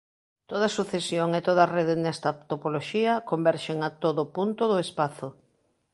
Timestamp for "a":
3.81-3.89